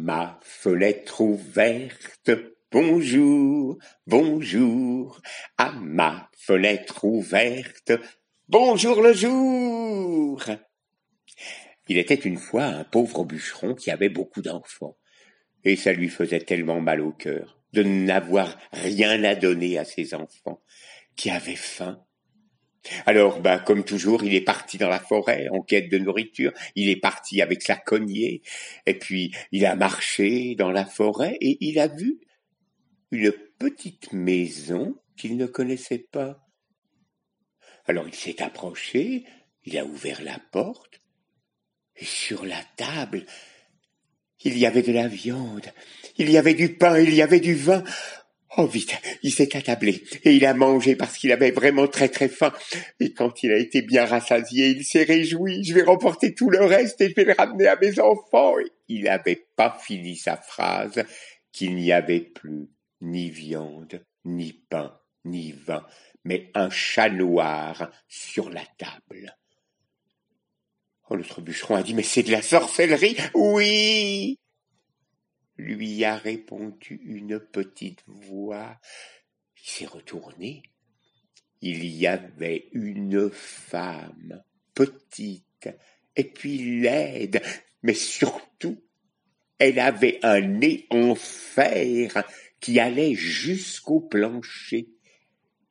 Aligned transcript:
ma 0.00 0.40
fenêtre 0.42 1.20
ouverte, 1.20 2.30
bonjour, 2.72 3.78
bonjour, 4.06 5.20
à 5.58 5.72
ma 5.72 6.30
fenêtre 6.38 7.04
ouverte, 7.04 7.92
bonjour 8.48 9.02
le 9.02 9.12
jour. 9.12 10.42
Il 11.88 11.98
était 11.98 12.14
une 12.14 12.38
fois 12.38 12.64
un 12.64 12.84
pauvre 12.84 13.24
bûcheron 13.24 13.74
qui 13.74 13.90
avait 13.90 14.08
beaucoup 14.08 14.40
d'enfants, 14.40 14.96
et 15.64 15.76
ça 15.76 15.92
lui 15.92 16.08
faisait 16.08 16.40
tellement 16.40 16.80
mal 16.80 17.02
au 17.02 17.12
cœur 17.12 17.60
de 17.74 17.82
n'avoir 17.82 18.56
rien 18.72 19.22
à 19.22 19.34
donner 19.34 19.78
à 19.78 19.84
ses 19.84 20.14
enfants, 20.14 20.62
qui 21.14 21.30
avaient 21.30 21.56
faim 21.56 22.02
alors, 23.06 23.40
ben, 23.40 23.58
comme 23.58 23.84
toujours, 23.84 24.24
il 24.24 24.34
est 24.34 24.40
parti 24.40 24.78
dans 24.78 24.88
la 24.88 25.00
forêt 25.00 25.48
en 25.50 25.60
quête 25.60 25.88
de 25.88 25.98
nourriture. 25.98 26.52
Il 26.74 26.88
est 26.88 27.00
parti 27.00 27.42
avec 27.42 27.62
sa 27.62 27.76
cognée, 27.76 28.42
et 28.86 28.94
puis 28.94 29.34
il 29.52 29.66
a 29.66 29.76
marché 29.76 30.54
dans 30.54 30.70
la 30.70 30.84
forêt 30.84 31.36
et 31.40 31.58
il 31.60 31.78
a 31.78 31.88
vu 31.88 32.20
une 33.10 33.32
petite 33.58 34.12
maison 34.12 34.96
qu'il 35.16 35.36
ne 35.36 35.46
connaissait 35.46 36.06
pas. 36.10 36.46
Alors 37.86 38.06
il 38.06 38.14
s'est 38.14 38.42
approché, 38.42 39.24
il 39.64 39.76
a 39.78 39.84
ouvert 39.84 40.22
la 40.22 40.38
porte, 40.52 41.00
et 41.96 42.04
sur 42.04 42.46
la 42.46 42.62
table, 42.76 43.26
il 44.42 44.56
y 44.56 44.64
avait 44.64 44.82
de 44.82 44.92
la 44.92 45.08
viande, 45.08 45.66
il 46.16 46.30
y 46.30 46.38
avait 46.38 46.54
du 46.54 46.76
pain, 46.76 46.98
il 46.98 47.14
y 47.14 47.20
avait 47.20 47.40
du 47.40 47.54
vin. 47.54 47.84
Oh 48.56 48.66
vite, 48.66 48.96
il 49.22 49.32
s'est 49.32 49.56
attablé 49.56 50.02
et 50.24 50.34
il 50.34 50.44
a 50.44 50.54
mangé 50.54 50.96
parce 50.96 51.16
qu'il 51.16 51.30
avait 51.30 51.52
vraiment 51.52 51.86
très 51.86 52.08
très 52.08 52.28
faim. 52.28 52.52
Et 52.98 53.12
quand 53.12 53.44
il 53.44 53.52
a 53.52 53.56
été 53.56 53.80
bien 53.82 54.04
rassasié, 54.04 54.68
il 54.70 54.84
s'est 54.84 55.04
réjoui. 55.04 55.62
Je 55.62 55.72
vais 55.72 55.82
remporter 55.82 56.34
tout 56.34 56.50
le 56.50 56.64
reste 56.64 57.00
et 57.00 57.10
je 57.10 57.14
vais 57.14 57.24
le 57.24 57.34
ramener 57.34 57.68
à 57.68 57.76
mes 57.76 58.00
enfants. 58.00 58.58
Et 58.58 58.72
il 58.88 59.04
n'avait 59.04 59.46
pas 59.54 59.78
fini 59.80 60.16
sa 60.16 60.36
phrase 60.36 61.04
qu'il 61.52 61.76
n'y 61.76 61.92
avait 61.92 62.20
plus 62.20 62.68
ni 63.00 63.30
viande, 63.30 64.04
ni 64.24 64.52
pain, 64.52 64.98
ni 65.24 65.52
vin, 65.52 65.86
mais 66.24 66.50
un 66.54 66.70
chat 66.70 67.08
noir 67.08 67.92
sur 68.08 68.50
la 68.50 68.64
table. 68.78 69.36
Oh, 71.08 71.16
notre 71.16 71.40
bûcheron 71.40 71.76
a 71.76 71.82
dit, 71.82 71.94
mais 71.94 72.02
c'est 72.02 72.24
de 72.24 72.32
la 72.32 72.42
sorcellerie. 72.42 73.16
Oui, 73.34 74.39
lui 75.60 76.04
a 76.04 76.16
répondu 76.16 77.00
une 77.04 77.38
petite 77.38 78.02
voix. 78.06 78.78
Il 79.62 79.68
s'est 79.68 79.86
retourné. 79.86 80.62
Il 81.60 81.84
y 81.84 82.06
avait 82.06 82.68
une 82.72 83.30
femme, 83.30 84.42
petite, 84.74 85.68
et 86.16 86.24
puis 86.24 86.80
laide, 86.80 87.42
mais 87.82 87.94
surtout, 87.94 88.82
elle 89.58 89.78
avait 89.78 90.18
un 90.22 90.40
nez 90.40 90.86
en 90.90 91.14
fer 91.14 92.24
qui 92.60 92.80
allait 92.80 93.14
jusqu'au 93.14 94.00
plancher, 94.00 94.88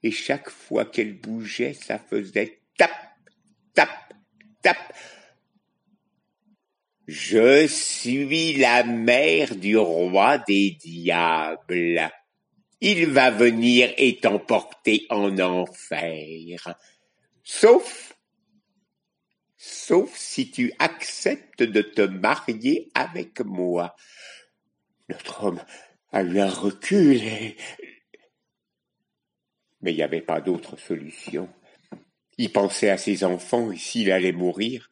et 0.03 0.11
chaque 0.11 0.49
fois 0.49 0.85
qu'elle 0.85 1.19
bougeait, 1.19 1.73
ça 1.73 1.97
faisait 1.97 2.61
tap, 2.77 2.91
tap, 3.73 4.13
tap, 4.61 4.77
je 7.09 7.65
suis 7.67 8.53
la 8.53 8.83
mère 8.83 9.55
du 9.55 9.77
roi 9.77 10.37
des 10.37 10.77
diables. 10.79 12.11
Il 12.81 13.07
va 13.07 13.31
venir 13.31 13.91
et 13.97 14.17
t'emporter 14.17 15.07
en 15.09 15.37
enfer. 15.39 16.75
Sauf, 17.43 18.15
sauf 19.57 20.15
si 20.15 20.51
tu 20.51 20.71
acceptes 20.77 21.63
de 21.63 21.81
te 21.81 22.03
marier 22.03 22.91
avec 22.93 23.41
moi. 23.41 23.95
Notre 25.09 25.43
homme 25.43 25.61
a 26.11 26.21
eu 26.21 26.39
un 26.39 26.49
recul 26.49 27.19
Mais 29.81 29.91
il 29.91 29.95
n'y 29.95 30.03
avait 30.03 30.21
pas 30.21 30.41
d'autre 30.41 30.77
solution. 30.77 31.49
Il 32.37 32.51
pensait 32.51 32.91
à 32.91 32.97
ses 32.97 33.23
enfants 33.23 33.71
et 33.71 33.77
s'il 33.77 34.11
allait 34.11 34.31
mourir, 34.31 34.89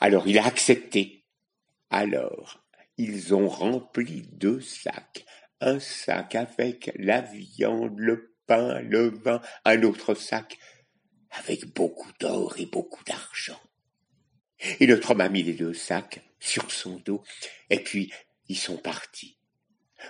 alors 0.00 0.26
il 0.26 0.38
a 0.38 0.46
accepté. 0.46 1.24
Alors, 1.90 2.62
ils 2.96 3.34
ont 3.34 3.48
rempli 3.48 4.22
deux 4.32 4.60
sacs. 4.60 5.24
Un 5.60 5.80
sac 5.80 6.34
avec 6.34 6.92
la 6.96 7.20
viande, 7.20 7.98
le 7.98 8.34
pain, 8.46 8.80
le 8.80 9.08
vin, 9.08 9.40
un 9.64 9.82
autre 9.82 10.14
sac 10.14 10.58
avec 11.30 11.66
beaucoup 11.74 12.10
d'or 12.20 12.54
et 12.58 12.66
beaucoup 12.66 13.04
d'argent. 13.04 13.60
Et 14.80 14.86
notre 14.86 15.12
homme 15.12 15.20
a 15.20 15.28
mis 15.28 15.42
les 15.42 15.54
deux 15.54 15.74
sacs 15.74 16.20
sur 16.40 16.70
son 16.70 16.96
dos, 16.96 17.22
et 17.70 17.80
puis 17.80 18.12
ils 18.48 18.58
sont 18.58 18.76
partis. 18.76 19.37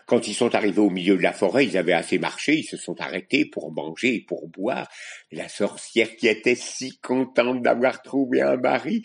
Quand 0.06 0.28
ils 0.28 0.34
sont 0.34 0.54
arrivés 0.54 0.81
au 0.81 0.91
milieu 0.91 1.16
de 1.16 1.22
la 1.22 1.32
forêt, 1.32 1.66
ils 1.66 1.76
avaient 1.76 1.93
assez 1.93 2.19
marché, 2.19 2.56
ils 2.56 2.65
se 2.65 2.76
sont 2.76 3.00
arrêtés 3.00 3.44
pour 3.44 3.72
manger 3.72 4.16
et 4.16 4.21
pour 4.21 4.49
boire. 4.49 4.88
La 5.32 5.49
sorcière, 5.49 6.16
qui 6.16 6.28
était 6.28 6.54
si 6.54 6.99
contente 6.99 7.62
d'avoir 7.62 8.03
trouvé 8.03 8.43
un 8.43 8.56
mari, 8.56 9.03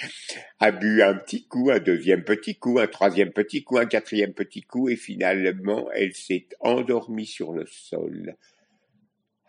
a 0.59 0.71
bu 0.71 1.01
un 1.01 1.15
petit 1.15 1.47
coup, 1.47 1.69
un 1.71 1.79
deuxième 1.79 2.23
petit 2.23 2.55
coup, 2.55 2.79
un 2.79 2.87
troisième 2.87 3.31
petit 3.31 3.63
coup, 3.63 3.77
un 3.77 3.85
quatrième 3.85 4.33
petit 4.33 4.61
coup, 4.61 4.89
et 4.89 4.95
finalement, 4.95 5.89
elle 5.93 6.13
s'est 6.13 6.47
endormie 6.59 7.27
sur 7.27 7.53
le 7.53 7.65
sol. 7.65 8.35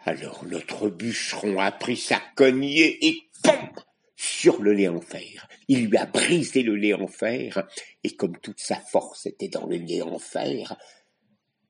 Alors 0.07 0.45
notre 0.45 0.91
bûcheron 0.91 1.59
a 1.59 1.73
pris 1.73 1.97
sa 1.97 2.21
cognée 2.37 3.07
et 3.07 3.23
POM 3.43 3.71
sur 4.17 4.63
le 4.63 4.73
lait 4.73 4.89
en 4.89 5.01
fer. 5.01 5.49
Il 5.69 5.87
lui 5.87 5.97
a 5.97 6.07
brisé 6.07 6.63
le 6.63 6.77
lait 6.77 6.93
en 6.93 7.07
fer, 7.07 7.67
et 8.03 8.15
comme 8.15 8.39
toute 8.39 8.61
sa 8.61 8.77
force 8.77 9.27
était 9.27 9.49
dans 9.49 9.67
le 9.67 9.77
lait 9.77 10.03
en 10.03 10.19
fer, 10.19 10.77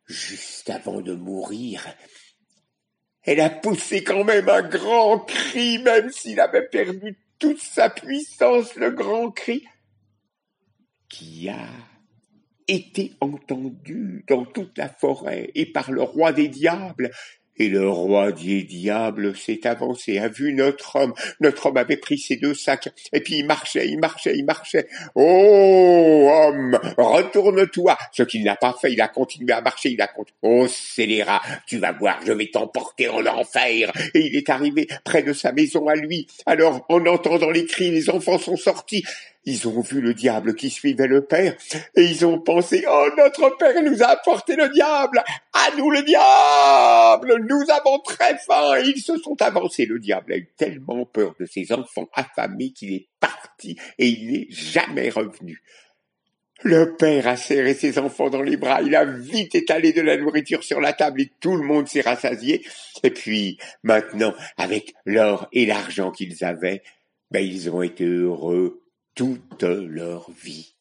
juste 0.06 0.70
avant 0.70 1.00
de 1.00 1.15
mourir, 1.15 1.87
elle 3.22 3.41
a 3.41 3.50
poussé 3.50 4.04
quand 4.04 4.25
même 4.25 4.48
un 4.48 4.62
grand 4.62 5.20
cri, 5.20 5.78
même 5.78 6.10
s'il 6.10 6.41
avait 6.41 6.69
perdu 6.69 7.19
toute 7.38 7.60
sa 7.60 7.91
puissance, 7.91 8.75
le 8.76 8.91
grand 8.91 9.31
cri, 9.31 9.64
qui 11.09 11.48
a 11.48 11.69
été 12.69 13.12
entendu 13.20 14.25
dans 14.28 14.44
toute 14.44 14.76
la 14.78 14.88
forêt 14.88 15.50
et 15.54 15.66
par 15.66 15.91
le 15.91 16.03
roi 16.03 16.32
des 16.32 16.48
diables, 16.48 17.10
et 17.56 17.69
le 17.69 17.88
roi 17.88 18.32
des 18.32 18.62
diables 18.62 19.37
s'est 19.37 19.66
avancé, 19.66 20.19
a 20.19 20.28
vu 20.28 20.53
notre 20.53 20.97
homme. 20.97 21.15
Notre 21.41 21.66
homme 21.66 21.76
avait 21.76 21.97
pris 21.97 22.19
ses 22.19 22.37
deux 22.37 22.54
sacs, 22.54 22.88
et 23.12 23.20
puis 23.20 23.38
il 23.38 23.47
marchait, 23.47 23.88
il 23.88 23.98
marchait, 23.98 24.37
il 24.37 24.44
marchait. 24.44 24.88
Oh, 25.15 26.31
homme, 26.32 26.78
retourne-toi. 26.98 27.97
Ce 28.12 28.22
qu'il 28.22 28.44
n'a 28.44 28.56
pas 28.56 28.76
fait, 28.81 28.93
il 28.93 29.00
a 29.00 29.09
continué 29.09 29.53
à 29.53 29.60
marcher, 29.60 29.91
il 29.91 30.00
a 30.00 30.09
continué. 30.09 30.37
Oh, 30.43 30.66
scélérat, 30.69 31.43
tu 31.66 31.78
vas 31.78 31.93
voir, 31.93 32.20
je 32.26 32.32
vais 32.32 32.50
t'emporter 32.50 33.09
en 33.09 33.25
enfer. 33.26 33.93
Et 34.14 34.26
il 34.26 34.37
est 34.37 34.50
arrivé 34.50 34.88
près 35.04 35.22
de 35.22 35.32
sa 35.32 35.53
maison 35.53 35.88
à 35.88 35.94
lui. 35.94 36.26
Alors, 36.47 36.84
en 36.88 37.04
entendant 37.06 37.50
les 37.50 37.66
cris, 37.66 37.91
les 37.91 38.10
enfants 38.10 38.38
sont 38.38 38.56
sortis. 38.56 39.04
Ils 39.47 39.69
ont 39.69 39.81
vu 39.81 40.00
le 40.00 40.14
diable 40.14 40.54
qui 40.54 40.70
suivait 40.70 41.06
le 41.06 41.22
Père, 41.22 41.54
et 41.97 42.03
ils 42.03 42.25
ont 42.25 42.38
pensé, 42.38 42.84
oh, 42.88 43.09
notre 43.19 43.54
Père 43.59 43.82
nous 43.82 44.03
a 44.03 44.06
apporté 44.06 44.56
le 44.56 44.70
diable! 44.70 45.22
Nous 45.76 45.91
le 45.91 46.02
diable! 46.02 47.47
Nous 47.48 47.64
avons 47.70 47.98
très 48.00 48.36
faim! 48.38 48.78
ils 48.84 49.00
se 49.00 49.16
sont 49.19 49.41
avancés. 49.41 49.86
Le 49.86 49.98
diable 49.98 50.32
a 50.32 50.36
eu 50.36 50.48
tellement 50.56 51.04
peur 51.04 51.34
de 51.38 51.47
ses 51.47 51.72
enfants 51.72 52.08
affamés 52.12 52.70
qu'il 52.70 52.92
est 52.92 53.08
parti, 53.20 53.76
et 53.98 54.08
il 54.08 54.32
n'est 54.32 54.47
jamais 54.50 55.10
revenu. 55.10 55.62
Le 56.62 56.97
père 56.97 57.28
a 57.28 57.36
serré 57.36 57.75
ses 57.75 57.98
enfants 57.98 58.30
dans 58.30 58.41
les 58.41 58.56
bras, 58.56 58.80
il 58.80 58.97
a 58.97 59.04
vite 59.04 59.54
étalé 59.54 59.92
de 59.92 60.00
la 60.00 60.16
nourriture 60.16 60.64
sur 60.64 60.80
la 60.80 60.94
table 60.94 61.20
et 61.20 61.30
tout 61.41 61.56
le 61.56 61.62
monde 61.62 61.88
s'est 61.88 62.00
rassasié. 62.00 62.64
Et 63.02 63.10
puis, 63.10 63.58
maintenant, 63.82 64.32
avec 64.56 64.94
l'or 65.04 65.46
et 65.52 65.66
l'argent 65.66 66.10
qu'ils 66.10 66.42
avaient, 66.42 66.82
ben, 67.31 67.44
ils 67.44 67.69
ont 67.69 67.82
été 67.82 68.04
heureux 68.04 68.81
toute 69.14 69.62
leur 69.62 70.31
vie. 70.31 70.75